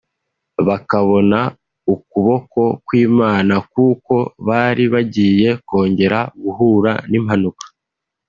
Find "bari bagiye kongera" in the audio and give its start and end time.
4.47-6.19